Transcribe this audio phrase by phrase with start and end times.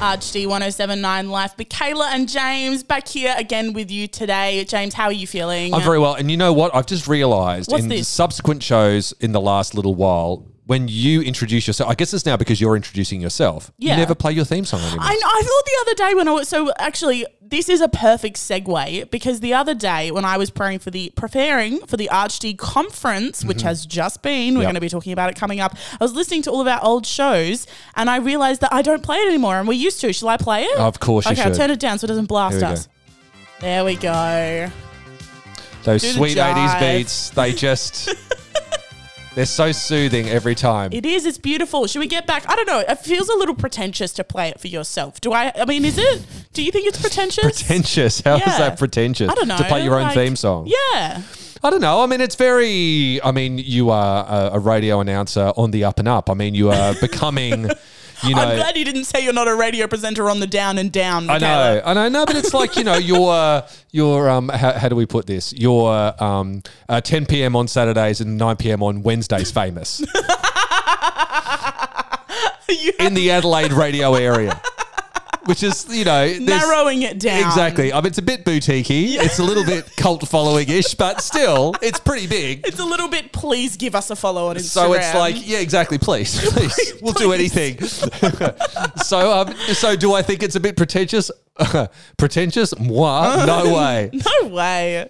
[0.00, 1.54] HD 1079 Life.
[1.56, 4.64] But Kayla and James back here again with you today.
[4.64, 5.74] James, how are you feeling?
[5.74, 6.14] I'm very well.
[6.14, 6.72] And you know what?
[6.72, 8.06] I've just realized What's in this?
[8.06, 12.36] subsequent shows in the last little while, when you introduce yourself, I guess it's now
[12.36, 13.72] because you're introducing yourself.
[13.78, 13.92] Yeah.
[13.92, 15.00] You never play your theme song anymore.
[15.00, 18.36] I, I thought the other day when I was so actually this is a perfect
[18.36, 22.58] segue because the other day when I was preparing for the preparing for the ArchD
[22.58, 23.66] conference, which mm-hmm.
[23.66, 24.66] has just been, we're Yep.
[24.66, 25.74] going to be talking about it coming up.
[25.98, 27.66] I was listening to all of our old shows
[27.96, 30.12] and I realized that I don't play it anymore, and we used to.
[30.12, 30.78] Shall I play it?
[30.78, 31.56] Of course you okay, I'll should.
[31.56, 32.88] turn it down so it doesn't blast Here we us.
[33.60, 34.70] There we go.
[35.84, 38.10] Those Do the sweet 80s beats, they just,
[39.38, 40.92] they're so soothing every time.
[40.92, 41.24] It is.
[41.24, 41.86] It's beautiful.
[41.86, 42.44] Should we get back?
[42.50, 42.80] I don't know.
[42.80, 45.20] It feels a little pretentious to play it for yourself.
[45.20, 45.52] Do I?
[45.54, 46.22] I mean, is it?
[46.54, 47.44] Do you think it's pretentious?
[47.62, 48.20] pretentious.
[48.20, 48.58] How is Yeah.
[48.58, 49.30] that pretentious?
[49.30, 49.56] I don't know.
[49.58, 50.66] To play your own like- theme song.
[50.66, 51.22] Yeah.
[51.62, 52.02] I don't know.
[52.02, 53.20] I mean, it's very.
[53.22, 56.28] I mean, you are a, a radio announcer on the up and up.
[56.30, 57.70] I mean, you are becoming.
[58.24, 60.78] You know, I'm glad you didn't say you're not a radio presenter on the down
[60.78, 61.30] and down.
[61.30, 64.88] I know, I know, no, but it's like you know, your your um, how, how
[64.88, 65.52] do we put this?
[65.52, 67.54] Your um, uh, 10 p.m.
[67.54, 68.82] on Saturdays and 9 p.m.
[68.82, 70.00] on Wednesdays, famous
[72.98, 74.60] in the Adelaide radio area,
[75.48, 77.46] which is you know narrowing it down.
[77.46, 77.92] Exactly.
[77.92, 79.14] I mean, it's a bit boutiquey.
[79.14, 82.66] It's a little bit cult following ish, but still, it's pretty big.
[82.66, 83.32] It's a little bit.
[83.32, 84.62] Please give us a follow on Instagram.
[84.68, 85.96] So it's like, yeah, exactly.
[85.96, 87.80] Please, please, we'll do anything.
[87.82, 91.30] so, um, so do I think it's a bit pretentious?
[92.16, 92.78] pretentious?
[92.78, 93.44] Moi?
[93.48, 94.10] No way.
[94.12, 95.08] No way.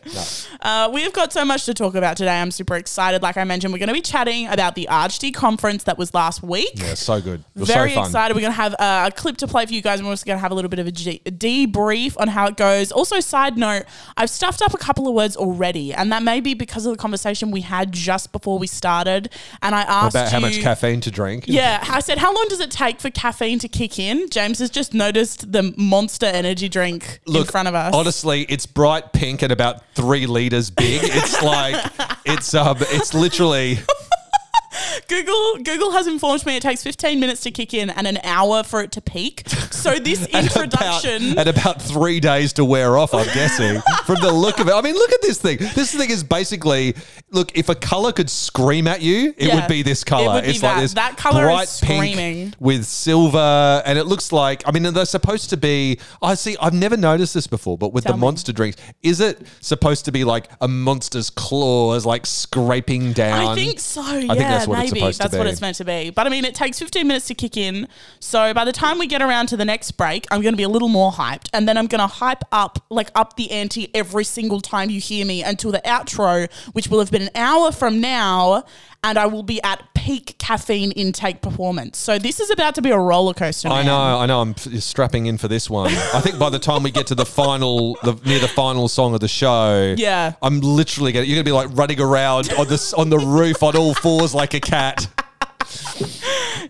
[0.61, 2.41] Uh, we've got so much to talk about today.
[2.41, 3.23] I'm super excited.
[3.23, 6.43] Like I mentioned, we're going to be chatting about the ArchD conference that was last
[6.43, 6.71] week.
[6.75, 7.43] Yeah, so good.
[7.57, 8.05] Very so fun.
[8.07, 8.35] excited.
[8.35, 10.25] We're going to have uh, a clip to play for you guys, and we're also
[10.25, 12.93] going to have a little bit of a, G- a debrief on how it goes.
[12.93, 13.85] Also, side note,
[14.17, 16.99] I've stuffed up a couple of words already, and that may be because of the
[16.99, 19.31] conversation we had just before we started.
[19.63, 21.45] And I asked About how you- much caffeine to drink.
[21.47, 24.29] Yeah, I said, how long does it take for caffeine to kick in?
[24.31, 27.95] James has just noticed the monster energy drink Look, in front of us.
[27.95, 31.01] Honestly, it's bright pink and about three liters big.
[31.03, 31.85] It's like
[32.25, 33.79] it's um, it's literally
[35.09, 38.63] Google Google has informed me it takes 15 minutes to kick in and an hour
[38.63, 39.49] for it to peak.
[39.71, 41.33] So this introduction.
[41.33, 43.15] about, and about three days to wear off.
[43.15, 44.73] I'm guessing from the look of it.
[44.75, 45.59] I mean, look at this thing.
[45.75, 46.95] This thing is basically
[47.31, 47.57] look.
[47.57, 50.39] If a color could scream at you, it Yeah, would be this color.
[50.39, 50.73] it it's that.
[50.75, 52.17] like this That colour is bright screaming.
[52.51, 54.63] pink with silver, and it looks like.
[54.67, 55.99] I mean, they're supposed to be.
[56.23, 56.57] I see.
[56.61, 58.23] I've never noticed this before, but with Tell the me.
[58.23, 63.49] monster drinks, is it supposed to be like a monster's claws, like scraping down?
[63.49, 64.03] I think so.
[64.03, 66.11] Yeah, think that's what it's maybe to that's what it's meant to be.
[66.11, 67.89] But I mean, it takes 15 minutes to kick in.
[68.21, 70.63] So by the time we get around to the next break, I'm going to be
[70.63, 73.91] a little more hyped, and then I'm going to hype up, like up the ante
[73.95, 77.73] every single time you hear me until the outro, which will have been an hour
[77.73, 78.65] from now,
[79.03, 81.99] and I will be at peak caffeine intake performance.
[81.99, 83.69] So this is about to be a roller coaster.
[83.69, 83.87] I man.
[83.87, 84.41] know, I know.
[84.41, 85.91] I'm strapping in for this one.
[86.15, 89.13] I think by the time we get to the final, the, near the final song
[89.13, 90.33] of the show, Yeah.
[90.41, 91.27] I'm literally gonna.
[91.27, 94.55] You're gonna be like running around on this on the roof on all fours like
[94.55, 95.07] a cat.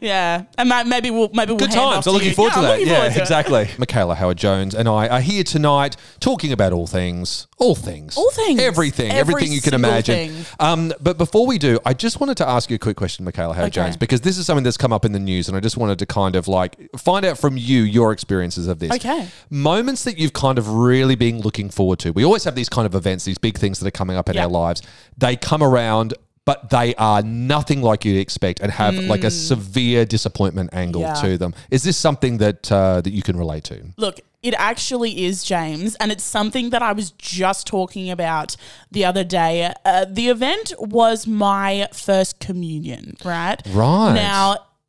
[0.00, 1.96] Yeah, and maybe we'll maybe we'll Good hand times.
[1.98, 2.34] off I'm looking you.
[2.34, 2.70] forward to Yeah, I'm that.
[2.78, 3.22] looking Yeah, forward to it.
[3.22, 3.70] exactly.
[3.78, 8.30] Michaela Howard Jones and I are here tonight talking about all things, all things, All
[8.30, 8.60] things.
[8.60, 10.44] everything, Every everything you can imagine.
[10.60, 13.54] Um, but before we do, I just wanted to ask you a quick question, Michaela
[13.54, 13.86] Howard Okay.
[13.86, 15.98] Jones, because this is something that's come up in the news, and I just wanted
[15.98, 18.92] to kind of like find out from you your experiences of this.
[18.92, 19.26] Okay.
[19.50, 22.12] Moments that you've kind of really been looking forward to.
[22.12, 24.36] We always have these kind of events, these big things that are coming up in
[24.36, 24.44] Yeah.
[24.44, 24.82] our lives.
[25.16, 26.14] They come around.
[26.48, 27.20] But they are
[27.54, 31.08] nothing like you'd expect, and have like a severe disappointment angle Mm.
[31.14, 31.22] Yeah.
[31.28, 31.52] to them.
[31.70, 33.76] Is this something that uh, that you can relate to?
[34.04, 34.16] Look,
[34.48, 38.56] it actually is, James, and it's something that I was just talking about
[38.90, 39.52] the other day.
[39.84, 43.60] Uh, the event was my first communion, right?
[43.68, 44.14] Right.
[44.14, 44.44] Now,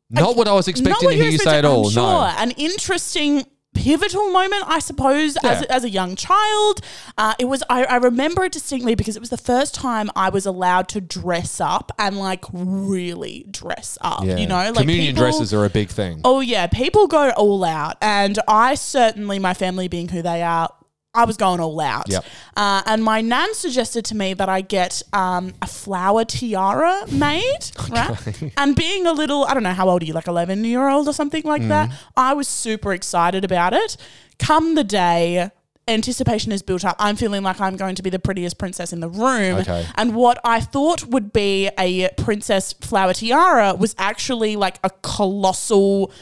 [0.08, 1.90] Not what I was expecting to hear you're say at all.
[1.90, 2.02] Sure.
[2.02, 2.34] No.
[2.44, 3.44] An interesting
[3.74, 6.80] pivotal moment, I suppose, as, as a young child.
[7.16, 10.28] Uh, it was, I, I remember it distinctly because it was the first time I
[10.28, 14.36] was allowed to dress up and like really dress up, Yeah.
[14.36, 14.56] you know?
[14.56, 16.20] Like Communion people- dresses are a big thing.
[16.24, 20.68] Oh yeah, people go all out, and I certainly, my family being who they are,
[21.12, 22.08] I was going all out.
[22.08, 22.24] Yep.
[22.56, 27.58] Uh, and my nan suggested to me that I get um, a flower tiara made,
[27.90, 28.52] right?
[28.56, 31.08] And being a little, I don't know, how old are you, like 11 year old
[31.08, 31.90] or something like that?
[32.16, 33.96] I was super excited about it.
[34.38, 35.50] Come the day,
[35.88, 36.94] anticipation is built up.
[37.00, 39.58] I'm feeling like I'm going to be the prettiest princess in the room.
[39.58, 39.86] Okay.
[39.96, 46.12] And what I thought would be a princess flower tiara was actually like a colossal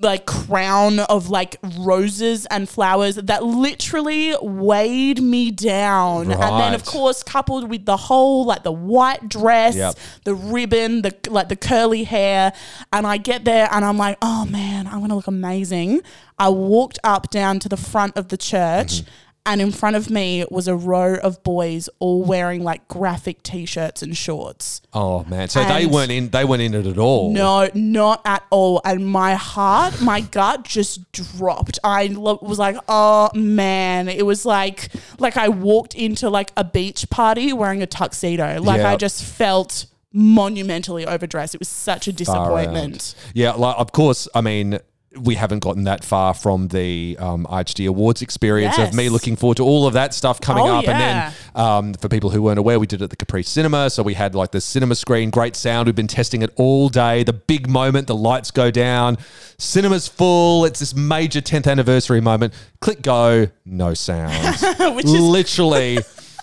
[0.00, 6.30] like crown of like roses and flowers that literally weighed me down.
[6.30, 9.94] And then of course coupled with the whole like the white dress, Yep.
[10.24, 12.52] the ribbon, the like the curly hair,
[12.92, 16.00] and I get there and I'm like, "Oh man, I'm going to look amazing."
[16.38, 19.02] I walked up down to the front of the church.
[19.02, 19.10] Mm-hmm.
[19.50, 24.00] And in front of me was a row of boys all wearing like graphic t-shirts
[24.00, 24.80] and shorts.
[24.92, 26.28] Oh man, so they weren't in.
[26.28, 27.32] They weren't in it at all.
[27.32, 28.80] No, not at all.
[28.84, 31.80] And my heart, my gut just dropped.
[31.82, 34.88] I lo- was like, "Oh man!" It was like
[35.18, 38.60] like I walked into like a beach party wearing a tuxedo.
[38.62, 41.56] Like I just felt monumentally overdressed.
[41.56, 43.16] It was such a disappointment.
[43.34, 44.28] Yeah, like of course.
[44.32, 44.78] I mean,
[45.18, 49.56] we haven't gotten that far from the um, IHD Awards experience of me looking forward
[49.56, 50.86] to all of that stuff coming Oh, up.
[50.86, 53.90] And then um, for people who weren't aware, we did it at the Capri Cinema.
[53.90, 55.86] So we had like the cinema screen, great sound.
[55.86, 57.24] We've been testing it all day.
[57.24, 59.18] The big moment, the lights go down,
[59.58, 60.64] cinema's full.
[60.64, 62.54] It's this major 10th anniversary moment.
[62.80, 64.56] Click go, no sound.
[64.94, 65.98] Which is literally.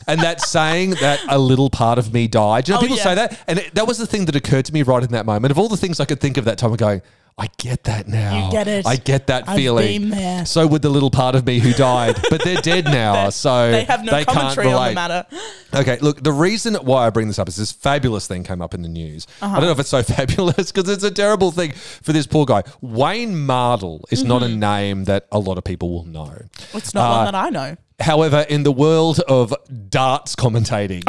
[0.10, 2.66] And that saying that a little part of me died.
[2.66, 3.04] Do you know Oh, people yeah.
[3.04, 3.40] say that?
[3.48, 5.52] And it, that was the thing that occurred to me right in that moment.
[5.52, 7.02] Of all the things I could think of that time, I'm going,
[7.40, 8.46] I get that now.
[8.48, 8.88] You get it.
[8.88, 9.86] I get that I've feeling.
[9.86, 10.44] been there.
[10.48, 13.30] So would the little part of me who died, but they're dead now.
[13.30, 15.26] so they have no they can't commentary on the matter.
[15.72, 18.74] Okay, look, the reason why I bring this up is this fabulous thing came up
[18.74, 19.28] in the news.
[19.40, 19.56] Uh-huh.
[19.56, 22.46] I don't know if it's so fabulous because it's a terrible thing for this poor
[22.48, 22.64] guy.
[22.82, 24.54] Wayne Mardle is not Mm-hmm.
[24.54, 26.34] a name that a lot of people will know.
[26.74, 27.78] It's not Uh, one that I know.
[28.00, 29.54] However, in the world of
[29.90, 31.04] darts commentating,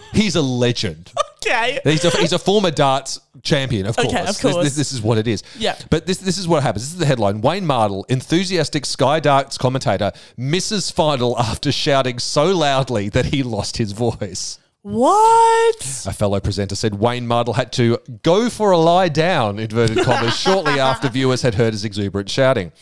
[0.12, 1.10] he's a legend.
[1.42, 1.80] Okay.
[1.84, 4.20] He's a, he's a former darts champion, of Okay, course.
[4.20, 4.64] of This- course.
[4.64, 5.42] This, this is what it is.
[5.58, 5.76] Yeah.
[5.90, 6.84] But this, this is what happens.
[6.84, 7.40] This is the headline.
[7.40, 13.76] Wayne Mardle, enthusiastic Sky Darts commentator, misses final after shouting so loudly that he lost
[13.78, 14.58] his voice.
[14.82, 16.04] What?
[16.06, 20.36] A fellow presenter said Wayne Mardle had to go for a lie down, inverted commas,
[20.38, 22.72] shortly after viewers had heard his exuberant shouting.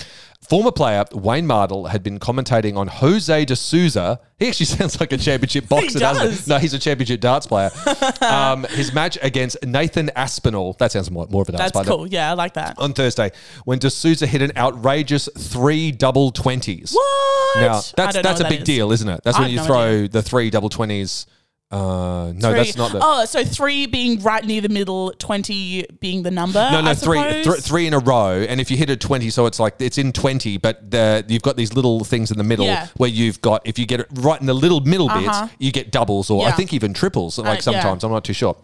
[0.49, 4.19] Former player Wayne Mardle had been commentating on Jose de Sousa.
[4.39, 6.51] He actually sounds like a championship boxer, doesn't he?
[6.51, 7.71] No, he's a championship darts player.
[8.23, 10.73] um, his match against Nathan Aspinall.
[10.79, 11.99] That sounds more, more of a darts That's player.
[11.99, 12.07] cool.
[12.07, 12.79] Yeah, I like that.
[12.79, 13.31] On Thursday,
[13.67, 16.93] when de Sousa hit an outrageous three double twenties.
[16.93, 17.57] What?
[17.61, 18.65] Now that's that's a that big is.
[18.65, 19.21] deal, isn't it?
[19.25, 20.09] That's I when you no throw idea.
[20.09, 21.27] the three double twenties.
[21.71, 22.53] Uh, no, Three.
[22.55, 23.01] that's not the.
[23.03, 26.67] Oh, so three being right near the middle, twenty being the number.
[26.73, 27.45] No, no, I three, suppose?
[27.45, 29.99] th- three in a row, and if you hit a twenty, so it's like it's
[29.99, 32.87] in twenty, but the, you've got these little things in the middle Yeah.
[32.97, 35.43] where you've got if you get it right in the little middle Uh-huh.
[35.45, 36.57] bits, you get doubles, or I Yeah.
[36.57, 37.37] think even triples.
[37.37, 37.61] Like Uh, yeah.
[37.61, 38.57] sometimes, I'm not too sure.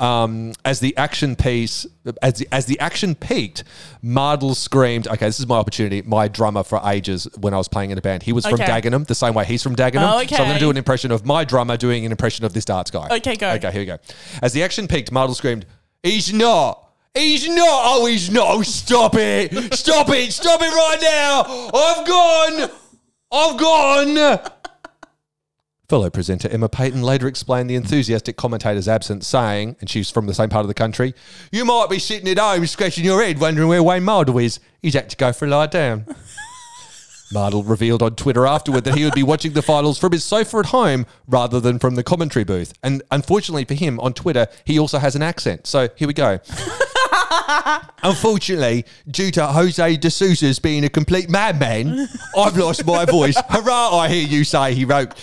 [0.00, 1.86] Um, as the action piece,
[2.22, 3.62] as the, as the action peaked,
[4.02, 7.92] Mardle screamed, "Okay, this is my opportunity." My drummer for ages when I was playing
[7.92, 8.66] in a band, he was from Okay.
[8.66, 10.02] Dagenham, the same way he's from Dagenham.
[10.12, 10.58] Oh, So I'm going to okay.
[10.58, 13.08] do an impression of my drummer doing an impression of this darts guy.
[13.16, 13.50] Okay, go.
[13.52, 13.98] Okay, here we go.
[14.42, 15.66] As the action peaked, Mardle screamed,
[16.02, 16.84] He's not.
[17.14, 17.82] He's not.
[17.84, 18.46] Oh, he's not.
[18.48, 19.52] Oh, stop it.
[19.74, 20.32] Stop it.
[20.32, 21.70] Stop it right now.
[21.74, 22.70] I've gone.
[23.32, 24.50] I've gone.
[25.88, 30.34] Fellow presenter Emma Paton later explained the enthusiastic commentator's absence, saying, and she's from the
[30.34, 31.14] same part of the country,
[31.50, 34.60] You might be sitting at home scratching your head wondering where Wayne Mardle is.
[34.82, 36.04] He's had to go for a lie down.
[37.32, 40.58] Mardle revealed on Twitter afterward that he would be watching the finals from his sofa
[40.58, 42.72] at home rather than from the commentary booth.
[42.82, 45.66] And unfortunately for him, on Twitter, he also has an accent.
[45.66, 46.38] So here we go.
[48.02, 53.36] Unfortunately, due to Jose de Sousa's being a complete madman, I've lost my voice.
[53.48, 55.14] Hurrah, I hear you say, he wrote.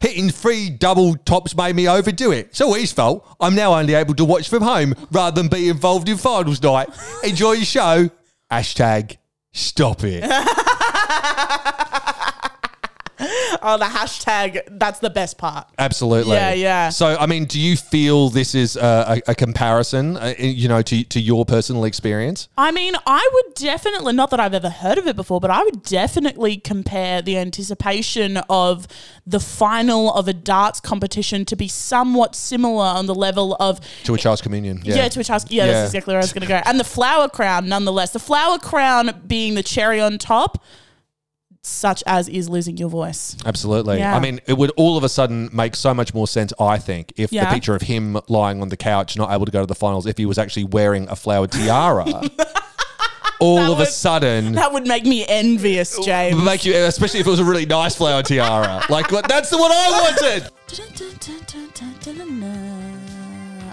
[0.00, 2.46] Hitting three double tops made me overdo it.
[2.46, 3.26] It's all his fault.
[3.40, 6.88] I'm now only able to watch from home rather than be involved in finals night.
[7.24, 8.10] Enjoy your show.
[8.50, 9.16] Hashtag
[9.52, 10.22] stop it.
[13.60, 14.60] Oh, the hashtag.
[14.78, 15.66] That's the best part.
[15.76, 16.34] Absolutely.
[16.36, 16.88] Yeah, yeah.
[16.90, 20.82] So, I mean, do you feel this is a, a, a comparison, uh, you know,
[20.82, 22.48] to, to your personal experience?
[22.56, 25.64] I mean, I would definitely, not that I've ever heard of it before, but I
[25.64, 28.86] would definitely compare the anticipation of
[29.26, 33.80] the final of a darts competition to be somewhat similar on the level of.
[34.04, 34.80] To a child's communion.
[34.84, 35.44] Yeah, to a house.
[35.50, 35.72] Yeah, Yeah.
[35.72, 36.60] that's exactly where I was going to go.
[36.64, 38.12] And the flower crown, nonetheless.
[38.12, 40.62] The flower crown being the cherry on top,
[41.62, 43.36] such as is losing your voice.
[43.44, 43.98] Absolutely.
[43.98, 44.14] Yeah.
[44.16, 47.12] I mean, it would all of a sudden make so much more sense, I think,
[47.16, 47.44] if Yeah.
[47.46, 50.06] the picture of him lying on the couch, not able to go to the finals,
[50.06, 52.06] if he was actually wearing a flowered tiara.
[53.40, 54.52] all of a sudden.
[54.52, 56.42] That would make me envious, James.
[56.42, 58.82] Make you, especially if it was a really nice flower tiara.
[58.90, 60.50] like, that's the one I wanted.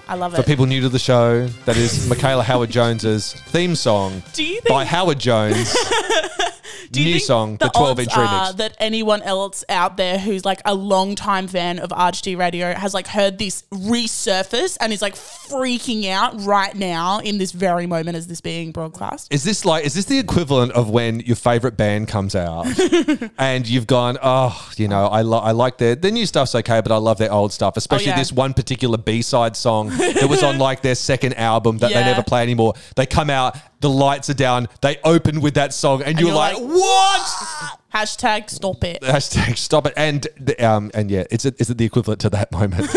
[0.08, 0.36] I love it.
[0.36, 4.84] For people new to the show, that is Michaela Howard Jones's theme song you by
[4.84, 5.76] Howard Jones.
[6.90, 8.56] Do you New think song, the 12 inch remix.
[8.56, 12.94] That anyone else out there who's like a long time fan of RGD Radio has
[12.94, 18.16] like heard this resurface and is like freaking out right now in this very moment
[18.16, 19.32] as this being broadcast.
[19.32, 22.66] Is this like is this the equivalent of when your favorite band comes out
[23.38, 26.80] and you've gone, oh, you know, I lo- I like their their new stuff's okay,
[26.80, 28.16] but I love their old stuff, especially Oh, yeah.
[28.18, 32.00] this one particular B side song that was on like their second album that Yeah.
[32.00, 32.74] they never play anymore.
[32.94, 36.36] They come out, the lights are down, they open with that song, and, you're, you're
[36.36, 37.78] like, like, what?
[37.94, 39.00] Hashtag stop it.
[39.02, 39.94] Hashtag stop it.
[39.96, 42.90] And the, um and yeah, it's is it the equivalent to that moment?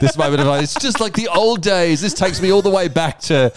[0.00, 2.00] this moment of like, it's just like the old days.
[2.00, 3.52] This takes me all the way back to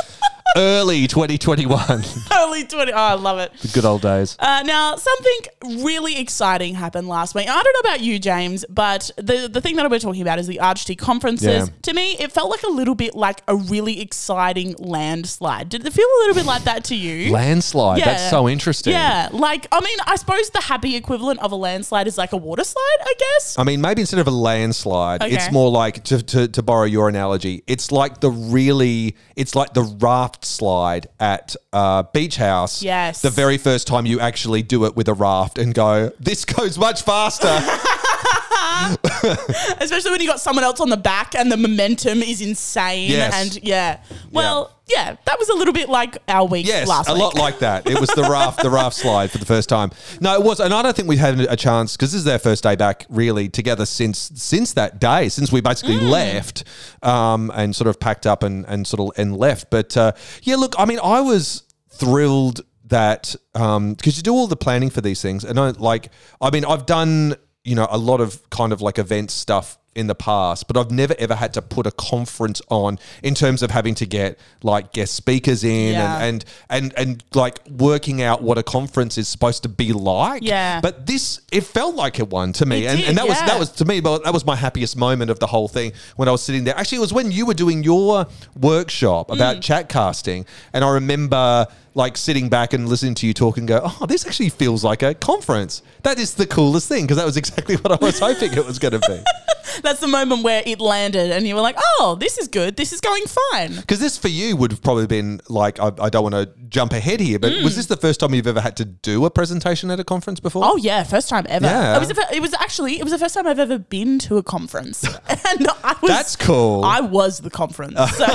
[0.56, 2.04] early 2021.
[2.34, 2.92] Early 20.
[2.92, 3.54] Oh, I love it.
[3.60, 4.36] the good old days.
[4.40, 7.48] Uh, now, something really exciting happened last week.
[7.50, 10.48] I don't know about you, James, but the, the thing that we're talking about is
[10.48, 11.68] the RHT conferences.
[11.70, 11.74] Yeah.
[11.84, 15.70] To me, it felt like a little bit like a really exciting landslide.
[15.70, 17.32] Did it feel a little bit like that to you?
[17.32, 18.02] Landslide.
[18.02, 18.94] That's so interesting.
[18.94, 22.38] Yeah, like I mean, I suppose the happy equivalent of a landslide is like a
[22.38, 23.58] water slide, I guess.
[23.58, 25.36] I mean, maybe instead of a landslide, Okay.
[25.36, 27.64] it's more like to, to, to borrow your analogy.
[27.68, 32.84] It's like the really, it's like the raft slide at uh, Beach House.
[32.84, 33.22] Yes.
[33.22, 36.78] The very first time you actually do it with a raft and go, this goes
[36.78, 37.48] much faster.
[39.80, 43.10] Especially when you got someone else on the back and the momentum is insane.
[43.12, 43.34] Yes.
[43.34, 45.16] And yeah, well, yeah.
[45.26, 47.22] that was a little bit like our week yes, last a week.
[47.22, 47.90] lot like that.
[47.90, 49.92] It was the raft, the raft slide for the first time.
[50.20, 52.40] No, it was, and I don't think we've had a chance because this is our
[52.40, 56.10] first day back really together since since that day, since we basically Mm.
[56.10, 56.64] left
[57.04, 59.70] um, and sort of packed up and and sort of and left.
[59.70, 60.12] But uh,
[60.44, 65.00] yeah, look, I mean, I was thrilled that because you do all the planning for
[65.02, 66.10] these things, and I like,
[66.42, 70.08] I mean, I've done you know a lot of kind of like event stuff in
[70.08, 73.72] the past, but I've never ever had to put a conference on in terms of
[73.72, 76.20] having to get like guest speakers in Yeah.
[76.24, 80.44] and and and and like working out what a conference is supposed to be like.
[80.44, 80.80] Yeah.
[80.80, 82.86] But this it felt like it one to me.
[82.86, 84.96] It and, did, and that was that was to me, but that was my happiest
[84.96, 86.78] moment of the whole thing when I was sitting there.
[86.78, 88.28] Actually, it was when you were doing your
[88.60, 89.62] workshop about Mm.
[89.62, 93.82] chat casting, and I remember like sitting back and listening to you talk and go,
[93.84, 97.36] "Oh, this actually feels like a conference." That is the coolest thing because that was
[97.36, 99.22] exactly what I was hoping it was going to be.
[99.82, 102.76] That's the moment where it landed, and you were like, "Oh, this is good.
[102.76, 106.10] This is going fine." Because this for you would have probably been like, I, I
[106.10, 108.78] don't want to jump ahead here, but was this the first time you've ever had
[108.78, 110.64] to do a presentation at a conference before?
[110.66, 111.66] Oh yeah, first time ever.
[111.66, 111.96] Yeah.
[111.96, 112.08] It was.
[112.08, 113.00] The, fir- it was actually.
[113.00, 116.10] It was the first time I've ever been to a conference, and I was.
[116.10, 116.84] That's cool.
[116.84, 117.96] I was the conference.
[118.16, 118.26] So,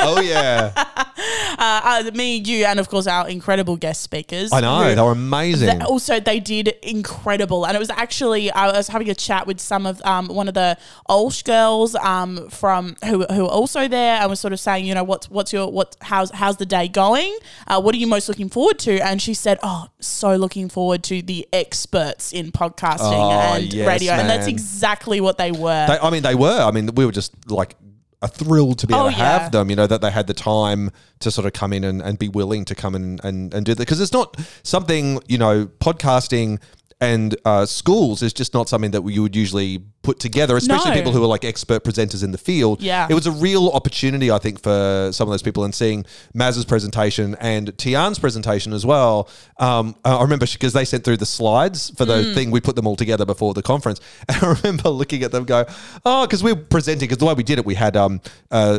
[0.00, 0.72] oh yeah,
[1.58, 4.52] uh, me, you, and of course our incredible guest speakers.
[4.52, 5.82] I know they were amazing.
[5.82, 9.86] Also, they did incredible, and it was actually I was having a chat with some
[9.86, 10.76] of um, one of the
[11.08, 14.94] Olsh girls um, from who who were also there, and was sort of saying, you
[14.94, 17.36] know, what's what's your what how's how's the day going?
[17.66, 18.98] Uh, what are you most looking forward to?
[19.00, 23.86] And she said, oh, so looking forward to the experts in podcasting Oh, and yes,
[23.86, 25.86] radio, and that's exactly what they were.
[25.86, 26.60] They, I mean, they were.
[26.60, 27.76] I mean, we were just like
[28.20, 29.38] a thrill to be able Oh, to yeah.
[29.40, 29.68] have them.
[29.68, 32.28] You know that they had the time to sort of come in and, and be
[32.28, 36.60] willing to come in and, and do that because it's not something you know podcasting
[37.02, 40.96] and uh, schools is just not something that you would usually put together, especially No.
[40.96, 42.80] people who are like expert presenters in the field.
[42.80, 43.06] Yeah.
[43.10, 45.64] it was a real opportunity, I think, for some of those people.
[45.64, 46.04] And seeing
[46.34, 49.28] Maz's presentation and Tian's presentation as well.
[49.58, 52.34] Um, I remember because they sent through the slides for the Mm.
[52.34, 52.50] thing.
[52.52, 55.64] We put them all together before the conference, and I remember looking at them go,
[56.04, 57.00] "Oh," because we're presenting.
[57.08, 58.78] Because the way we did it, we had um uh.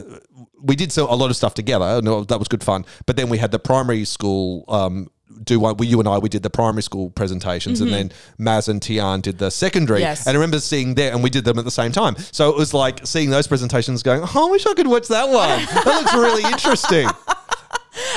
[0.66, 2.02] We did so a lot of stuff together.
[2.02, 2.86] No, that was good fun.
[3.06, 5.10] But then we had the primary school um,
[5.44, 5.78] do one.
[5.78, 9.22] We, you and I, we did the primary school presentations, and then Maz and Tian
[9.22, 10.00] did the secondary.
[10.00, 10.10] Mm-hmm.
[10.10, 10.28] Yes.
[10.28, 12.16] And I remember seeing there, and we did them at the same time.
[12.32, 15.30] So it was like seeing those presentations, going, "Oh, I wish I could watch that
[15.30, 15.66] one.
[15.66, 17.08] That looks really interesting."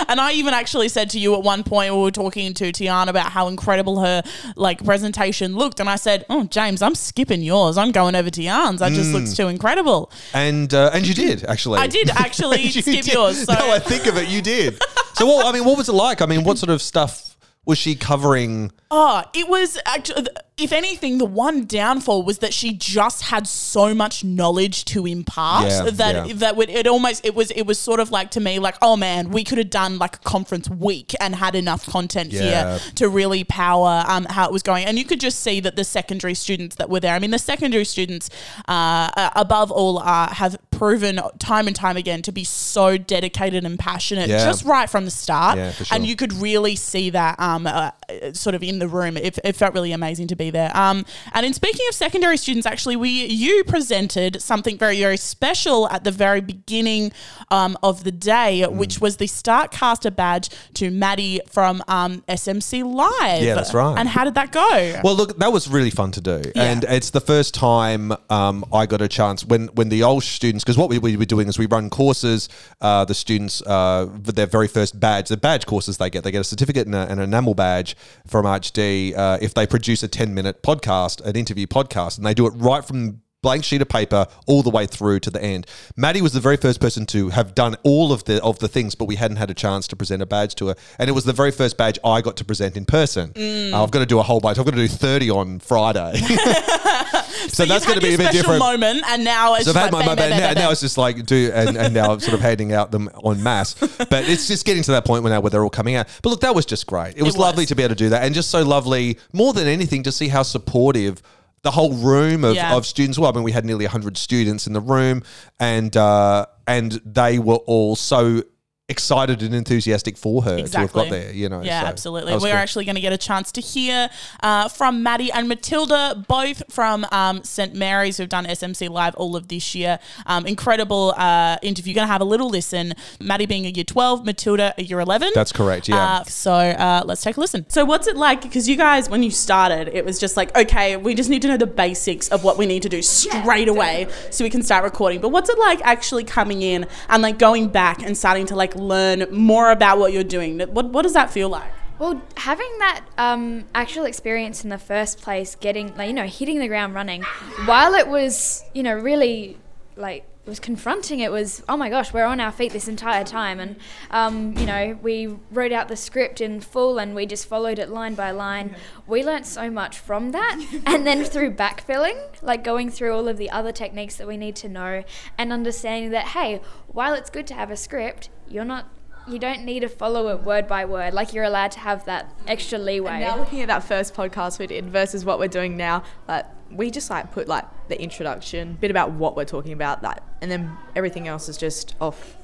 [0.09, 3.09] And I even actually said to you at one point we were talking to Tiana
[3.09, 4.23] about how incredible her
[4.57, 7.77] like presentation looked, and I said, "Oh, James, I'm skipping yours.
[7.77, 8.81] I'm going over Tian's.
[8.81, 11.79] That just looks too incredible." And uh, and you did actually.
[11.81, 13.13] I did actually You skip did.
[13.13, 13.45] yours.
[13.45, 13.53] So.
[13.53, 14.81] now I think of it, you did.
[15.15, 15.47] So what?
[15.47, 16.21] I mean, what was it like?
[16.21, 17.26] I mean, what sort of stuff
[17.67, 18.71] was she covering?
[18.91, 23.93] Oh, it was actually, if anything, the one downfall was that she just had so
[23.93, 26.33] much knowledge to impart Yeah, that yeah.
[26.37, 28.97] that would it almost it was it was sort of like to me like oh
[28.97, 32.79] man we could have done like a conference week and had enough content Yeah.
[32.79, 35.75] here to really power um, how it was going and you could just see that
[35.75, 38.31] the secondary students that were there I mean the secondary students
[38.69, 43.65] uh, uh, above all uh, have proven time and time again to be so dedicated
[43.65, 44.45] and passionate Yeah.
[44.45, 45.95] just right from the start Yeah, for sure.
[45.97, 47.93] and you could really see that um, uh,
[48.33, 49.17] sort of in the room.
[49.17, 50.77] It, it felt really amazing to be there.
[50.77, 55.89] Um, and in speaking of secondary students, actually, we you presented something very very special
[55.91, 57.13] at the very beginning
[57.53, 58.77] um, of the day, Mm.
[58.77, 63.43] which was the Startcaster badge to Maddie from um, SMC Live.
[63.43, 63.97] Yeah, that's right.
[63.99, 65.01] And how did that go?
[65.05, 68.87] Well, look, that was really fun to do, and it's the first time um, I
[68.87, 71.59] got a chance when when the old students because what we, we were doing is
[71.59, 72.49] we run courses.
[72.81, 76.41] Uh, the students uh, their very first badge, the badge courses they get, they get
[76.41, 80.35] a certificate and a, an enamel badge from ArchD uh, if they produce a ten
[80.35, 84.27] minute podcast, an interview podcast, and they do it right from blank sheet of paper
[84.47, 85.67] all the way through to the end.
[85.97, 88.95] Maddie was the very first person to have done all of the of the things,
[88.95, 91.25] but we hadn't had a chance to present a badge to her, and it was
[91.25, 93.31] the very first badge I got to present in person.
[93.35, 93.73] Mm.
[93.73, 94.59] Uh, I've got to do a whole bunch.
[94.59, 96.15] I've got to do thirty on Friday,
[97.49, 98.59] so, You've that's going to be a bit different.
[98.59, 100.71] moment, and now it's So I've just had my, like my bang, Now, bang, now
[100.71, 103.75] it's just like do, and, and now I'm sort of handing out them en masse.
[104.07, 106.07] But it's just getting to that point where now where they're all coming out.
[106.23, 107.17] But look, that was just great.
[107.17, 107.39] It was was.
[107.39, 109.19] lovely to be able to do that, and just so lovely.
[109.33, 111.23] More than anything, to see how supportive.
[111.67, 112.77] The whole room of, Yeah.
[112.77, 113.19] of students.
[113.19, 115.25] Well, I mean, we had nearly hundred students in the room,
[115.59, 118.45] and uh, and they were all so
[118.89, 121.03] excited and enthusiastic for her to have Exactly.
[121.05, 121.33] got there.
[121.33, 122.35] You know, Yeah, so absolutely.
[122.35, 122.49] We're cool.
[122.53, 124.09] actually going to get a chance to hear
[124.45, 129.35] uh, from Maddie and Matilda, both from um, St Mary's, who've done SMC Live all
[129.35, 129.99] of this year.
[130.27, 131.95] Um, incredible uh, interview.
[131.95, 132.95] Going to have a little listen.
[133.21, 135.33] Maddie being a year 12, Matilda a year 11.
[135.35, 135.89] That's correct.
[135.89, 135.97] Yeah.
[136.21, 137.69] Uh, so uh, let's take a listen.
[137.69, 138.43] So what's it like?
[138.43, 141.49] Because you guys, when you started, it was just like, okay, we just need to
[141.49, 144.85] know the basics of what we need to do straight away so we can start
[144.85, 145.21] recording.
[145.21, 148.76] But what's it like actually coming in and like going back and starting to like
[148.77, 150.59] learn more about what you're doing?
[150.59, 151.71] What what does that feel like?
[151.99, 156.59] Well, having that um, actual experience in the first place, getting like you know hitting
[156.59, 157.23] the ground running,
[157.65, 159.57] while it was you know really
[159.97, 161.21] like it was confronting.
[161.21, 163.77] It was oh my gosh, we're on our feet this entire time, and
[164.11, 167.89] um, you know we wrote out the script in full and we just followed it
[167.89, 168.77] line by line.
[169.07, 173.39] We learnt so much from that, and then through backfilling, like going through all of
[173.39, 175.03] the other techniques that we need to know,
[175.39, 178.87] and understanding that hey, while it's good to have a script, you're not
[179.29, 181.13] you don't need to follow it word by word.
[181.13, 183.13] Like you're allowed to have that extra leeway.
[183.13, 186.47] And Now looking at that first podcast we did versus what we're doing now, like
[186.71, 190.23] we just like put like the introduction, a bit about what we're talking about, that,
[190.41, 192.37] and then everything else is just off,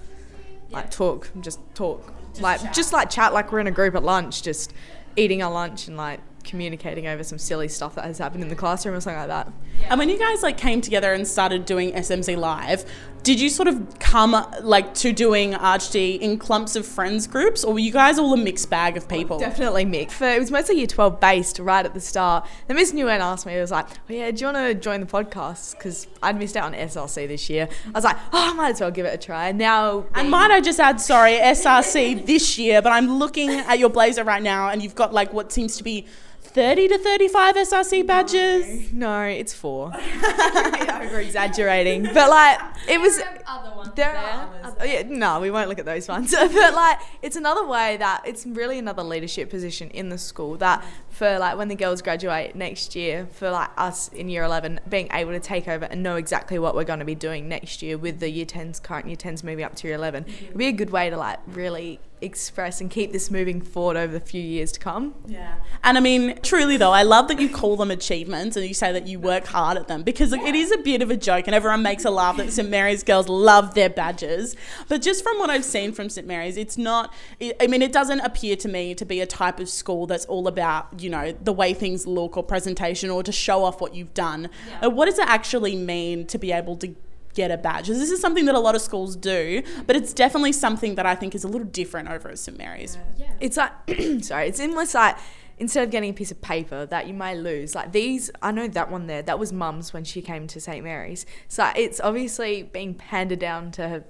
[0.70, 4.42] like talk, just talk, like just like chat, like we're in a group at lunch,
[4.42, 4.72] just
[5.16, 8.56] eating our lunch and like communicating over some silly stuff that has happened in the
[8.56, 9.52] classroom or something like that.
[9.88, 12.84] And when you guys like came together and started doing SMC Live,
[13.22, 17.72] did you sort of come like to doing ArchD in clumps of friends groups, or
[17.72, 19.38] were you guys all a mixed bag of people?
[19.38, 20.16] Definitely mixed.
[20.16, 22.46] For, it was mostly year 12 based right at the start.
[22.66, 25.00] Then Miss Nguyen asked me, it was like, oh yeah, do you want to join
[25.00, 25.76] the podcast?
[25.76, 27.68] Because I'd missed out on SRC this year.
[27.86, 29.52] I was like, oh, I might as well give it a try.
[29.52, 30.06] Now.
[30.14, 34.24] And might I just add, sorry, SRC this year, but I'm looking at your blazer
[34.24, 36.06] right now, and you've got like what seems to be
[36.54, 38.92] 30 to 35 SRC badges.
[38.92, 39.86] No, it's four.
[39.94, 42.02] Over exaggerating.
[42.02, 43.20] But like, it was.
[43.46, 44.76] other ones There are others.
[44.80, 46.32] Oh, yeah, no, we won't look at those ones.
[46.34, 50.84] but like, it's another way that it's really another leadership position in the school that
[51.22, 55.08] for like when the girls graduate next year, for like us in year 11, being
[55.12, 57.96] able to take over and know exactly what we're going to be doing next year
[57.96, 60.72] with the year 10s, current year 10s moving up to year 11, it'd be a
[60.72, 64.72] good way to like really express and keep this moving forward over the few years
[64.72, 65.14] to come.
[65.26, 65.56] Yeah.
[65.82, 68.92] And I mean, truly though, I love that you call them achievements and you say
[68.92, 71.46] that you work hard at them because like, it is a bit of a joke
[71.46, 72.68] and everyone makes a laugh that St.
[72.68, 74.56] Mary's girls love their badges.
[74.88, 76.26] But just from what I've seen from St.
[76.26, 77.12] Mary's, it's not,
[77.60, 80.46] I mean, it doesn't appear to me to be a type of school that's all
[80.46, 84.14] about, you know, the way things look or presentation or to show off what you've
[84.14, 84.50] done.
[84.82, 86.94] Uh, What does it actually mean to be able to
[87.34, 87.86] get a badge?
[87.86, 91.14] This is something that a lot of schools do, but it's definitely something that I
[91.14, 92.58] think is a little different over at St.
[92.58, 92.98] Mary's.
[93.16, 93.72] yeah It's like,
[94.22, 95.16] sorry, it's almost like
[95.58, 98.66] instead of getting a piece of paper that you may lose, like these, I know
[98.68, 100.82] that one there, that was mum's when she came to St.
[100.82, 101.24] Mary's.
[101.48, 104.04] So it's obviously being handed down to her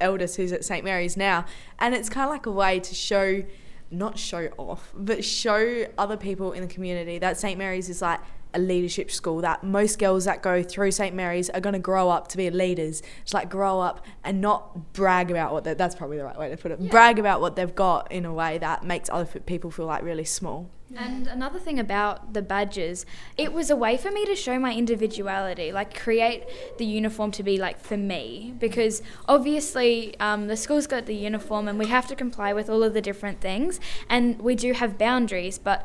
[0.00, 0.84] eldest who's at St.
[0.84, 1.46] Mary's now.
[1.78, 3.42] And it's kind of like a way to show,
[3.90, 7.58] not show off, but show other people in the community that St.
[7.58, 8.20] Mary's is like,
[8.54, 12.08] a leadership school that most girls that go through St Mary's are going to grow
[12.08, 13.02] up to be leaders.
[13.22, 16.48] Just like grow up and not brag about what they that's probably the right way
[16.48, 16.90] to put it.
[16.90, 20.24] Brag about what they've got in a way that makes other people feel like really
[20.24, 20.70] small.
[20.96, 23.04] And another thing about the badges,
[23.36, 26.44] it was a way for me to show my individuality, like create
[26.78, 28.54] the uniform to be like for me.
[28.58, 32.82] Because obviously, um, the school's got the uniform and we have to comply with all
[32.82, 35.84] of the different things, and we do have boundaries, but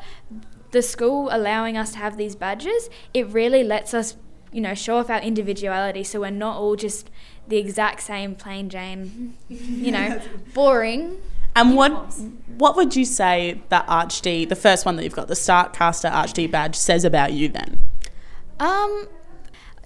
[0.70, 4.16] the school allowing us to have these badges, it really lets us,
[4.52, 7.10] you know, show off our individuality so we're not all just
[7.46, 10.20] the exact same plain Jane, you know,
[10.54, 11.18] boring.
[11.56, 12.14] And what
[12.56, 16.50] what would you say that ArchD, the first one that you've got, the Startcaster ArchD
[16.50, 17.80] badge, says about you then?
[18.60, 19.08] Um,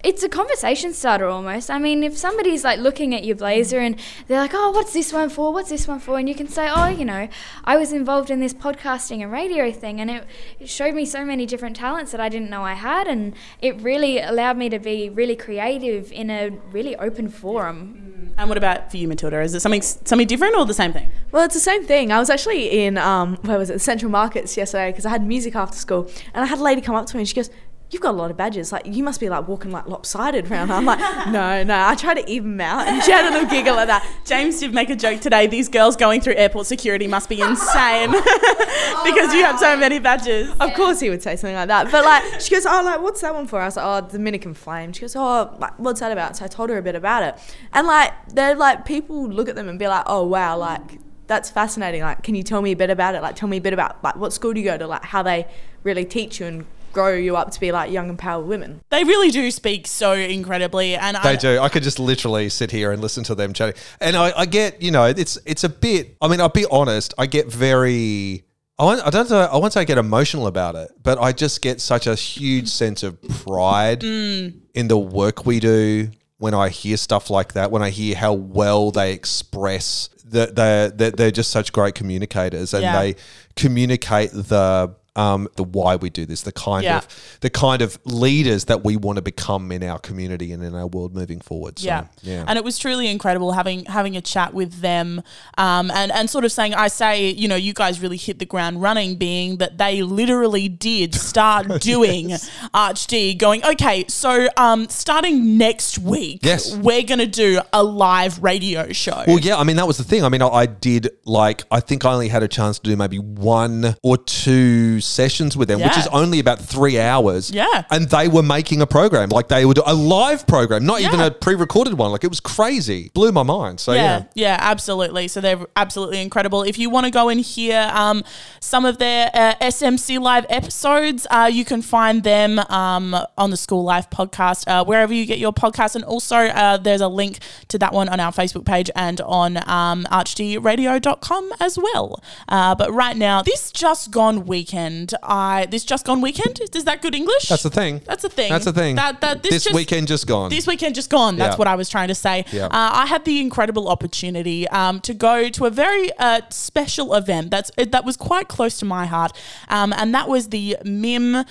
[0.04, 1.70] it's a conversation starter almost.
[1.70, 5.12] I mean, if somebody's like looking at your blazer and they're like, "Oh, what's this
[5.12, 5.52] one for?
[5.52, 7.28] What's this one for?" and you can say, "Oh, you know,
[7.64, 10.24] I was involved in this podcasting and radio thing, and it,
[10.60, 13.80] it showed me so many different talents that I didn't know I had, and it
[13.80, 18.90] really allowed me to be really creative in a really open forum." And what about
[18.90, 19.40] for you, Matilda?
[19.40, 21.10] Is it something something different or the same thing?
[21.32, 22.12] Well, it's the same thing.
[22.12, 25.56] I was actually in um, where was it, Central Markets yesterday because I had music
[25.56, 27.50] after school, and I had a lady come up to me and she goes,
[27.90, 28.72] "You've got a lot of badges.
[28.72, 30.98] Like you must be like walking like lopsided around." I'm like,
[31.28, 33.86] "No, no." I try to even them out, and she had a little giggle at
[33.86, 34.06] that.
[34.24, 35.46] James did make a joke today.
[35.46, 39.98] These girls going through airport security must be insane oh, because you have so many
[39.98, 40.50] badges.
[40.60, 41.90] Of course, he would say something like that.
[41.90, 44.54] But like, she goes, "Oh, like, what's that one for?" I was like, "Oh, Dominican
[44.54, 47.22] Flame." She goes, "Oh, like, what's that about?" So I told her a bit about
[47.22, 47.38] it,
[47.72, 51.50] and like, they're like, people look at them and be like, "Oh, wow, like." That's
[51.50, 52.00] fascinating.
[52.00, 53.20] Like, can you tell me a bit about it?
[53.20, 54.86] Like, tell me a bit about like what school do you go to?
[54.86, 55.46] Like, how they
[55.82, 56.66] really teach you and
[56.98, 58.80] grow you up to be like young empowered women.
[58.90, 61.60] They really do speak so incredibly, and They I, do.
[61.60, 63.76] I could just literally sit here and listen to them chatting.
[64.00, 66.16] And I, I get, you know, it's it's a bit.
[66.20, 67.14] I mean, I'll be honest.
[67.16, 68.44] I get very.
[68.80, 69.40] I, want, I don't know.
[69.40, 72.68] I won't say I get emotional about it, but I just get such a huge
[72.68, 74.54] sense of pride mm.
[74.74, 76.10] in the work we do.
[76.38, 80.90] When I hear stuff like that, when I hear how well they express that they're,
[80.90, 83.00] they're they're just such great communicators, and Yeah.
[83.00, 83.16] they
[83.56, 86.98] communicate the um, the why we do this, the kind Yeah.
[86.98, 90.74] of the kind of leaders that we want to become in our community and in
[90.74, 91.78] our world moving forward.
[91.78, 92.04] So, yeah.
[92.22, 92.44] yeah.
[92.46, 95.22] And it was truly incredible having having a chat with them
[95.58, 98.46] um, and, and sort of saying, I say, you know, you guys really hit the
[98.46, 102.28] ground running, being that they literally did start doing
[102.74, 106.74] ArchD, going, okay, so um, starting next week, Yes.
[106.76, 109.24] we're going to do a live radio show.
[109.26, 110.24] Well, yeah, I mean, that was the thing.
[110.24, 112.96] I mean, I, I did like, I think I only had a chance to do
[112.96, 117.50] maybe one or two sessions with them, which is only about three hours.
[117.50, 117.84] Yeah.
[117.90, 119.30] And they were making a program.
[119.30, 122.12] Like, they would, a live program, not even a pre recorded one.
[122.12, 123.10] Like, it was crazy.
[123.14, 123.80] Blew my mind.
[123.80, 124.02] So, yeah.
[124.02, 125.28] yeah, yeah, absolutely.
[125.28, 126.62] So they're absolutely incredible.
[126.62, 128.24] If you want to go and hear um,
[128.60, 133.56] some of their uh, SMC live episodes, uh, you can find them um, on the
[133.56, 135.94] School Life podcast, uh, wherever you get your podcast.
[135.94, 139.56] And also, uh, there's a link to that one on our Facebook page and on
[139.68, 142.22] um, archdradio.com as well.
[142.48, 147.02] Uh, but right now, this just gone weekend, I this just gone weekend is that
[147.02, 147.48] good English?
[147.48, 148.00] That's the thing.
[148.04, 148.50] That's the thing.
[148.50, 148.96] That's the thing.
[148.96, 150.50] That that this, this just, weekend just gone.
[150.50, 151.36] this weekend just gone.
[151.36, 151.58] That's Yeah.
[151.58, 152.44] what I was trying to say.
[152.52, 152.66] Yeah.
[152.66, 152.70] Uh,
[153.02, 157.70] I had the incredible opportunity um, to go to a very uh, special event that's
[157.78, 159.32] uh, that was quite close to my heart,
[159.68, 161.44] um, and that was the MIM uh,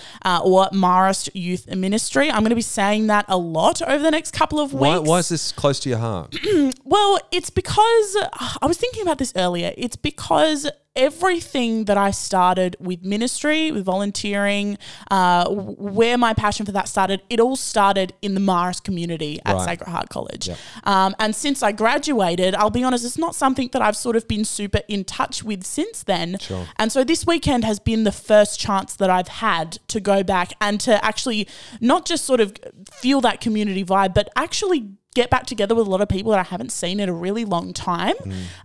[0.43, 2.29] or Marist Youth Ministry.
[2.31, 4.81] I'm going to be saying that a lot over the next couple of weeks.
[4.81, 6.35] why, why is this close to your heart?
[6.83, 8.17] Well, it's because
[8.61, 9.73] I was thinking about this earlier.
[9.77, 14.77] It's because everything that I started with ministry, with volunteering,
[15.11, 19.55] uh, where my passion for that started, it all started in the Marist community at
[19.55, 19.65] Right.
[19.65, 20.49] Sacred Heart College.
[20.83, 24.27] Um, and since I graduated, I'll be honest, it's not something that I've sort of
[24.27, 26.37] been super in touch with since then.
[26.39, 26.67] Sure.
[26.77, 30.53] And so this weekend has been the first chance that I've had to go back
[30.59, 31.47] and to actually
[31.79, 32.57] not just sort of
[32.91, 36.39] feel that community vibe, but actually get back together with a lot of people that
[36.39, 38.13] I haven't seen in a really long time.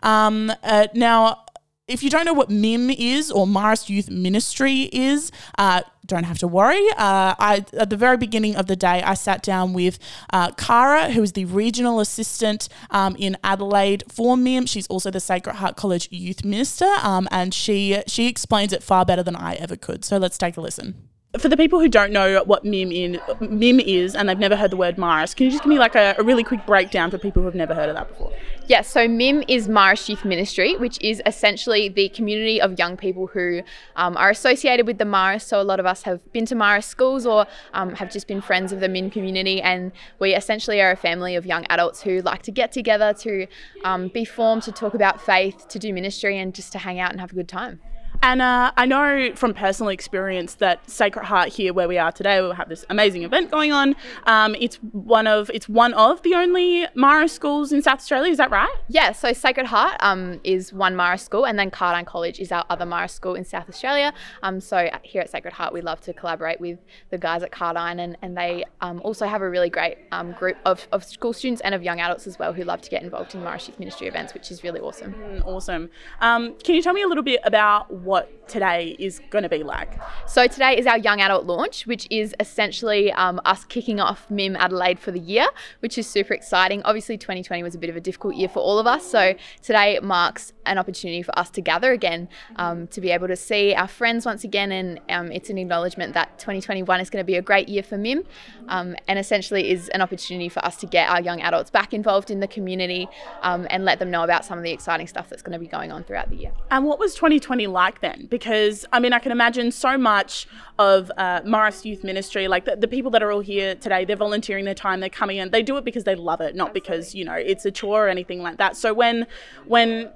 [0.02, 1.44] Um, uh, now,
[1.88, 6.38] if you don't know what MIM is or Marist Youth Ministry is, uh, don't have
[6.38, 6.84] to worry.
[6.90, 9.98] Uh, I at the very beginning of the day, I sat down with
[10.32, 14.66] uh, Cara, who is the regional assistant um, in Adelaide for MIM.
[14.66, 19.04] She's also the Sacred Heart College Youth Minister, um, and she she explains it far
[19.04, 20.04] better than I ever could.
[20.04, 21.12] So let's take a listen.
[21.38, 24.70] For the people who don't know what MIM in MIM is and they've never heard
[24.70, 27.16] the word Marist, can you just give me like a, a really quick breakdown for
[27.16, 28.30] people who have never heard of that before?
[28.66, 33.28] Yes, so MIM is Marist Youth Ministry, which is essentially the community of young people
[33.28, 33.62] who
[33.96, 35.44] um, are associated with the Marist.
[35.44, 38.42] So a lot of us have been to Marist schools or um, have just been
[38.42, 42.20] friends of the MIM community, and we essentially are a family of young adults who
[42.20, 43.46] like to get together to
[43.84, 47.10] um, be formed, to talk about faith, to do ministry, and just to hang out
[47.10, 47.80] and have a good time.
[48.24, 52.40] And uh, I know from personal experience that Sacred Heart here, where we are today,
[52.40, 53.96] we have this amazing event going on.
[54.26, 58.30] Um, it's one of it's one of the only Marist schools in South Australia.
[58.30, 58.72] Is that right?
[58.87, 62.64] Yeah, so Sacred Heart um, is one Marist school, and then Cardijn College is our
[62.70, 64.12] other Marist school in South Australia.
[64.44, 66.78] Um, so here at Sacred Heart, we love to collaborate with
[67.11, 70.58] the guys at Cardijn, and, and they um, also have a really great um, group
[70.64, 73.35] of, of school students and of young adults as well who love to get involved
[73.35, 75.12] in Marist Youth Ministry events, which is really awesome.
[75.14, 75.90] Mm, Awesome.
[76.20, 78.12] Um, can you tell me a little bit about what
[78.53, 79.98] today is going to be like?
[80.27, 84.57] So today is our young adult launch, which is essentially um, us kicking off MIM
[84.57, 85.46] Adelaide for the year,
[85.81, 86.83] which is super exciting.
[86.85, 89.98] Obviously, 2020 was a bit of a difficult year for all of us, so today
[90.03, 93.88] marks an opportunity for us to gather again, um, to be able to see our
[93.88, 97.42] friends once again, and um, it's an acknowledgement that 2021 is going to be a
[97.42, 98.22] great year for MIM,
[98.68, 102.31] um, and essentially is an opportunity for us to get our young adults back involved
[102.31, 103.09] in the community
[103.42, 105.66] um, and let them know about some of the exciting stuff that's going to be
[105.66, 106.53] going on throughout the year.
[106.70, 108.26] And what was 2020 like then?
[108.30, 110.46] Because, I mean, I can imagine so much
[110.78, 114.16] of uh, Marist Youth Ministry, like the, the people that are all here today, they're
[114.16, 117.14] volunteering their time, they're coming in, they do it because they love it, not because,
[117.14, 118.76] you know, it's a chore or anything like that.
[118.76, 119.26] So when,
[119.66, 120.10] when,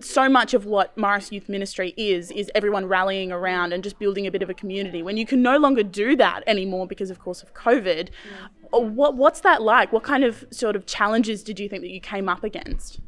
[0.00, 4.26] so much of what Marist Youth Ministry is is everyone rallying around and just building
[4.26, 5.02] a bit of a community.
[5.02, 8.10] When you can no longer do that anymore because, of course, of COVID,
[8.72, 9.92] uh, what what's that like?
[9.92, 13.00] What kind of sort of challenges did you think that you came up against?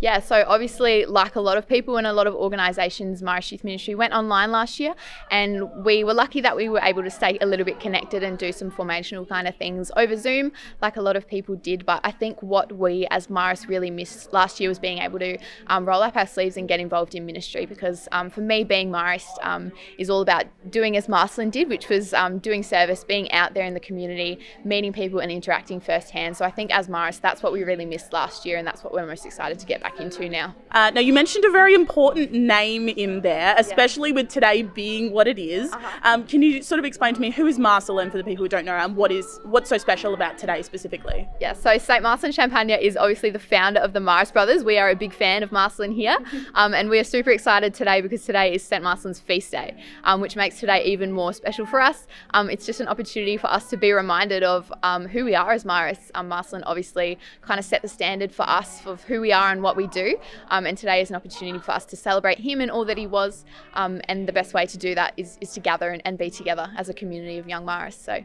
[0.00, 3.64] Yeah, so obviously, like a lot of people and a lot of organisations, Marist Youth
[3.64, 4.94] Ministry went online last year,
[5.28, 8.38] and we were lucky that we were able to stay a little bit connected and
[8.38, 11.84] do some formational kind of things over Zoom, like a lot of people did.
[11.84, 15.36] But I think what we as Marist really missed last year was being able to
[15.66, 18.92] um, roll up our sleeves and get involved in ministry because um, for me, being
[18.92, 23.32] Marist um, is all about doing as Marcellin did, which was um, doing service, being
[23.32, 26.36] out there in the community, meeting people and interacting firsthand.
[26.36, 28.92] So I think as Marist, that's what we really missed last year, and that's what
[28.92, 30.54] we're most excited to get back into now.
[30.70, 35.26] Uh, now, you mentioned a very important name in there, especially with today being what
[35.26, 35.72] it is.
[36.02, 38.48] Um, can you sort of explain to me who is Marcellin for the people who
[38.48, 41.28] don't know, and what is what's so special about today specifically?
[41.40, 42.02] Yeah, so St.
[42.02, 44.64] Marcellin Champagnat is obviously the founder of the Marist Brothers.
[44.64, 46.18] We are a big fan of Marcellin here,
[46.54, 48.82] um, and we are super excited today because today is St.
[48.82, 52.06] Marcellin's feast day, um, which makes today even more special for us.
[52.34, 55.52] Um, it's just an opportunity for us to be reminded of um, who we are
[55.52, 56.10] as Marist.
[56.14, 59.62] Um, Marcellin obviously kind of set the standard for us of who we are and
[59.62, 60.16] what we do,
[60.48, 63.06] um, and today is an opportunity for us to celebrate him and all that he
[63.06, 63.44] was.
[63.74, 66.30] Um, and the best way to do that is, is to gather and, and be
[66.30, 68.04] together as a community of young Marist.
[68.04, 68.24] So.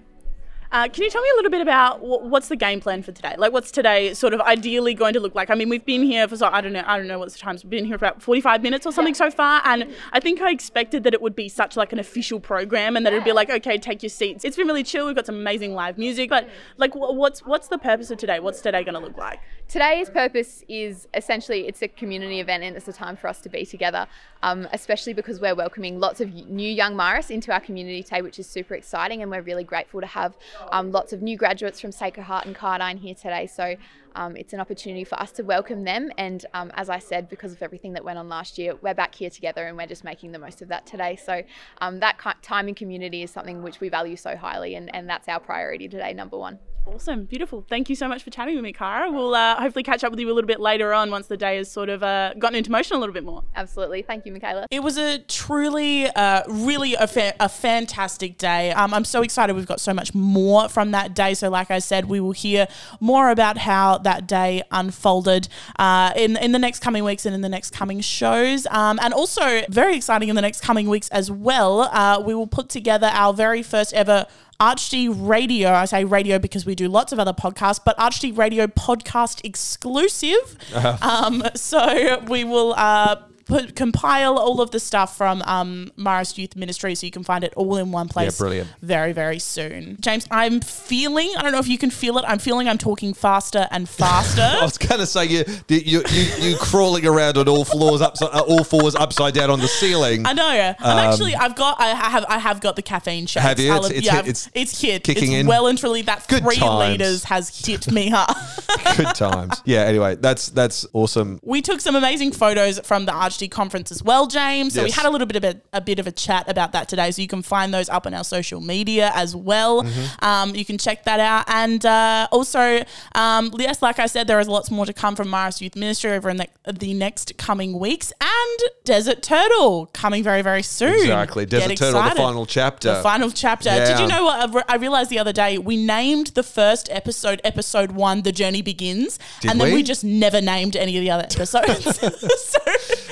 [0.72, 3.36] Uh, can you tell me a little bit about what's the game plan for today?
[3.38, 5.52] Like, what's today sort of ideally going to look like?
[5.52, 7.40] I mean, we've been here for so I don't know, I don't know what's the
[7.40, 7.64] times.
[7.64, 10.50] We've been here for about forty-five minutes or something so far, and I think I
[10.50, 13.52] expected that it would be such like an official program, and that it'd be like,
[13.52, 14.44] okay, take your seats.
[14.44, 15.06] It's been really chill.
[15.06, 18.40] We've got some amazing live music, but like, what's what's the purpose of today?
[18.40, 19.42] What's today going to look like?
[19.74, 23.50] Today's purpose is essentially it's a community event and it's a time for us to
[23.50, 24.06] be together,
[24.44, 28.38] um, especially because we're welcoming lots of new young Marist into our community today, which
[28.38, 29.24] is super exciting.
[29.24, 30.38] And we're really grateful to have
[30.72, 33.48] um, lots of new graduates from Sacred Heart and Cardijn here today.
[33.48, 33.76] So
[34.14, 36.12] um, it's an opportunity for us to welcome them.
[36.20, 39.16] And um, as I said, because of everything that went on last year, we're back
[39.16, 41.16] here together and we're just making the most of that today.
[41.16, 41.42] So
[41.82, 45.28] um, that time in community is something which we value so highly, and, and that's
[45.28, 46.60] our priority today, number one.
[46.86, 47.66] Awesome, beautiful.
[47.70, 49.10] Thank you so much for chatting with me, Cara.
[49.10, 51.56] We'll uh, hopefully catch up with you a little bit later on once the day
[51.56, 53.42] has sort of uh, gotten into motion a little bit more.
[53.56, 54.02] Absolutely.
[54.02, 54.68] Thank you, Michaela.
[54.70, 58.72] It was a truly, uh, really a, fa- a fantastic day.
[58.74, 59.56] Um, I'm so excited.
[59.56, 61.34] We've got so much more from that day.
[61.36, 62.68] So, like I said, we will hear
[63.00, 65.48] more about how that day unfolded
[65.80, 68.68] uh, in in the next coming weeks and in the next coming shows.
[68.70, 71.82] Um, and also, very exciting in the next coming weeks as well.
[71.84, 74.28] Uh, we will put together our very first ever
[74.60, 75.72] Archd Radio.
[75.72, 80.58] I say radio because we do lots of other podcasts, but Archd Radio podcast exclusive.
[81.02, 86.56] Um, so we will uh, put compile all of the stuff from um, Marist Youth
[86.56, 88.34] Ministry, so you can find it all in one place.
[88.34, 88.70] Yeah, brilliant.
[88.82, 90.26] Very very soon, James.
[90.32, 91.30] I'm feeling.
[91.38, 92.26] I don't know if you can feel it.
[92.28, 94.42] I'm feeling I'm talking faster and faster.
[94.60, 98.30] I was going to say you you you you crawling around on all floors upside
[98.34, 100.26] uh, all fours upside down on the ceiling.
[100.26, 100.74] I know.
[100.80, 101.36] I'm actually.
[101.36, 101.80] I've got.
[101.80, 102.26] I have.
[102.30, 103.44] I have got the caffeine shakes.
[103.46, 103.74] Um, Have you?
[103.74, 105.04] It's- it's yeah, hit- it's it's hit.
[105.04, 105.48] kicking it's in.
[105.48, 106.92] Well and truly, that Good three times.
[107.00, 108.36] liters has hit me hard.
[108.98, 109.62] Good times.
[109.66, 109.82] Yeah.
[109.82, 111.40] Anyway, that's that's awesome.
[111.44, 113.14] we took some amazing photos from the
[113.48, 114.74] Conference as well, James.
[114.74, 116.88] So we had a little bit of a, a bit of a chat about that
[116.88, 117.12] today.
[117.12, 119.84] So you can find those up on our social media as well.
[119.84, 120.26] Mm-hmm.
[120.26, 121.46] Um, you can check that out.
[121.48, 122.84] And uh, also,
[123.16, 126.12] um, yes, like I said, there is lots more to come from Marist Youth Ministry
[126.12, 128.12] over in the, the next coming weeks.
[128.22, 130.94] And Desert Turtle coming very, very soon.
[130.94, 131.46] Exactly.
[131.46, 132.96] Desert Get Turtle, the final chapter.
[132.96, 133.70] The final chapter.
[133.70, 134.50] Did you know what?
[134.50, 138.32] I re- I realized the other day we named the first episode, episode one, The
[138.32, 139.20] Journey Begins.
[139.42, 139.76] Did and then we?
[139.76, 142.00] we just never named any of the other episodes.
[142.00, 142.60] so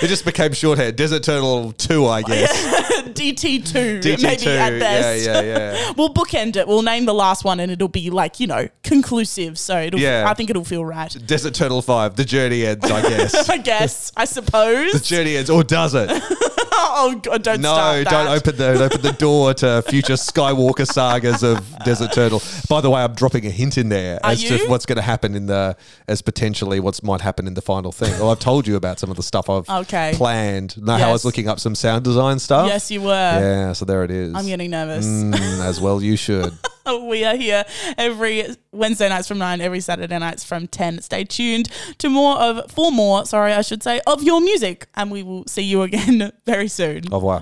[0.01, 0.97] It just became shorthand.
[0.97, 2.51] Desert Turtle Two, I guess.
[3.01, 4.23] DT2, DT2.
[4.23, 5.25] maybe at best.
[5.25, 5.91] Yeah, yeah, yeah.
[5.97, 6.67] we'll bookend it.
[6.67, 9.57] We'll name the last one and it'll be like, you know, conclusive.
[9.57, 10.25] So it'll, Yeah.
[10.27, 11.15] I think it'll feel right.
[11.25, 12.17] Desert Turtle Five.
[12.17, 12.91] The journey ends.
[12.91, 13.49] I guess.
[13.49, 14.91] I guess, I suppose.
[14.91, 16.09] the journey ends, or does it?
[16.73, 21.59] oh God, don't No, don't open the open the door to future Skywalker sagas of
[21.83, 22.41] Desert Turtle.
[22.69, 25.01] By the way, I'm dropping a hint in there Are as to what's going to
[25.01, 25.75] happen in the
[26.07, 28.11] as potentially what's might happen in the final thing.
[28.19, 30.13] Well, I've told you about some of the stuff I've Okay.
[30.15, 30.81] planned.
[30.81, 32.67] Know how I was looking up some sound design stuff.
[32.67, 33.11] Yes, you were.
[33.11, 34.35] Yeah, so there it is.
[34.35, 35.05] I'm getting nervous.
[35.05, 36.57] Mm, as well, you should.
[37.11, 37.63] We are here
[37.97, 41.01] every Wednesday nights from 9, every Saturday nights from 10.
[41.01, 44.87] Stay tuned to more of, for more, sorry, I should say, of your music.
[44.95, 47.03] And we will see you again very soon.
[47.11, 47.39] Au revoir.